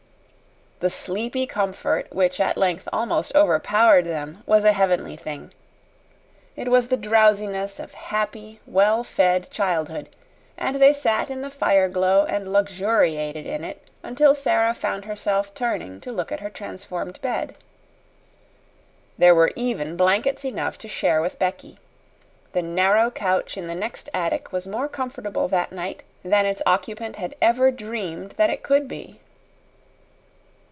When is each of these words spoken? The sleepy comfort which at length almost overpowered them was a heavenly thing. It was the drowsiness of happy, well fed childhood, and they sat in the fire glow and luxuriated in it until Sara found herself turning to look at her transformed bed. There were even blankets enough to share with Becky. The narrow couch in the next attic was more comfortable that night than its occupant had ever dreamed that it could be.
The 0.81 0.89
sleepy 0.89 1.45
comfort 1.45 2.11
which 2.11 2.39
at 2.39 2.57
length 2.57 2.89
almost 2.91 3.31
overpowered 3.35 4.05
them 4.05 4.41
was 4.47 4.63
a 4.63 4.73
heavenly 4.73 5.15
thing. 5.15 5.51
It 6.55 6.69
was 6.69 6.87
the 6.87 6.97
drowsiness 6.97 7.79
of 7.79 7.93
happy, 7.93 8.61
well 8.65 9.03
fed 9.03 9.51
childhood, 9.51 10.09
and 10.57 10.77
they 10.77 10.91
sat 10.91 11.29
in 11.29 11.41
the 11.43 11.51
fire 11.51 11.87
glow 11.87 12.25
and 12.25 12.51
luxuriated 12.51 13.45
in 13.45 13.63
it 13.63 13.91
until 14.01 14.33
Sara 14.33 14.73
found 14.73 15.05
herself 15.05 15.53
turning 15.53 16.01
to 16.01 16.11
look 16.11 16.31
at 16.31 16.39
her 16.39 16.49
transformed 16.49 17.21
bed. 17.21 17.53
There 19.19 19.35
were 19.35 19.51
even 19.55 19.95
blankets 19.95 20.43
enough 20.43 20.79
to 20.79 20.87
share 20.87 21.21
with 21.21 21.37
Becky. 21.37 21.77
The 22.53 22.63
narrow 22.63 23.11
couch 23.11 23.55
in 23.55 23.67
the 23.67 23.75
next 23.75 24.09
attic 24.15 24.51
was 24.51 24.65
more 24.65 24.87
comfortable 24.87 25.47
that 25.49 25.71
night 25.71 26.01
than 26.25 26.47
its 26.47 26.63
occupant 26.65 27.17
had 27.17 27.35
ever 27.39 27.69
dreamed 27.69 28.31
that 28.37 28.49
it 28.49 28.63
could 28.63 28.87
be. 28.87 29.19